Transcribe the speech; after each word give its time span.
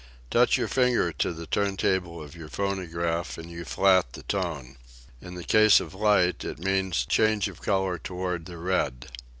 Touch 0.31 0.57
your 0.57 0.67
finger 0.67 1.11
to 1.11 1.31
the 1.31 1.45
turntable 1.45 2.23
of 2.23 2.35
your 2.35 2.49
phonograph 2.49 3.37
and 3.37 3.51
you 3.51 3.63
flat 3.63 4.13
the 4.13 4.23
tone. 4.23 4.77
In 5.21 5.35
the 5.35 5.43
case 5.43 5.79
of 5.79 5.93
light, 5.93 6.43
it 6.43 6.57
means 6.57 7.05
change 7.05 7.47
of 7.47 7.61
color 7.61 7.99
toward 7.99 8.47
the 8.47 8.57
red. 8.57 9.11